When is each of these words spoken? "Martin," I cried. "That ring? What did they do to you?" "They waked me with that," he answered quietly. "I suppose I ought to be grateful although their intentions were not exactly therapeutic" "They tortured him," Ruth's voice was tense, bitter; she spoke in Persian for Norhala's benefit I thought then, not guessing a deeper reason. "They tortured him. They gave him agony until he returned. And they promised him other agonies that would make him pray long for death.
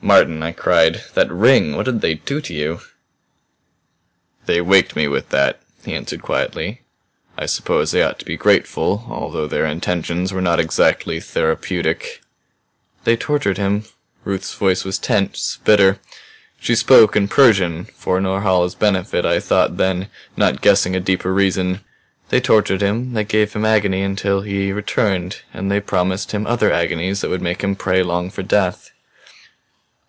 "Martin," 0.00 0.42
I 0.44 0.52
cried. 0.52 1.02
"That 1.14 1.30
ring? 1.30 1.76
What 1.76 1.84
did 1.84 2.00
they 2.02 2.14
do 2.14 2.40
to 2.40 2.54
you?" 2.54 2.80
"They 4.46 4.60
waked 4.60 4.94
me 4.96 5.06
with 5.08 5.28
that," 5.30 5.60
he 5.84 5.92
answered 5.92 6.22
quietly. 6.22 6.82
"I 7.36 7.44
suppose 7.46 7.94
I 7.94 8.00
ought 8.02 8.18
to 8.20 8.24
be 8.24 8.36
grateful 8.36 9.04
although 9.10 9.46
their 9.48 9.66
intentions 9.66 10.32
were 10.32 10.40
not 10.40 10.60
exactly 10.60 11.18
therapeutic" 11.20 12.22
"They 13.04 13.16
tortured 13.16 13.58
him," 13.58 13.84
Ruth's 14.24 14.54
voice 14.54 14.82
was 14.84 14.98
tense, 15.00 15.58
bitter; 15.64 15.98
she 16.60 16.76
spoke 16.76 17.14
in 17.16 17.26
Persian 17.28 17.86
for 17.96 18.18
Norhala's 18.20 18.76
benefit 18.76 19.26
I 19.26 19.40
thought 19.40 19.78
then, 19.78 20.08
not 20.36 20.62
guessing 20.62 20.94
a 20.96 21.00
deeper 21.00 21.34
reason. 21.34 21.80
"They 22.30 22.40
tortured 22.40 22.80
him. 22.82 23.14
They 23.14 23.24
gave 23.24 23.52
him 23.52 23.64
agony 23.64 24.02
until 24.02 24.42
he 24.42 24.72
returned. 24.72 25.42
And 25.52 25.70
they 25.70 25.80
promised 25.80 26.32
him 26.32 26.46
other 26.46 26.72
agonies 26.72 27.20
that 27.20 27.30
would 27.30 27.42
make 27.42 27.62
him 27.62 27.74
pray 27.76 28.02
long 28.02 28.30
for 28.30 28.44
death. 28.44 28.92